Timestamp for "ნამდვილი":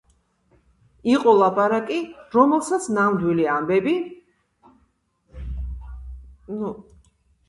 2.97-3.45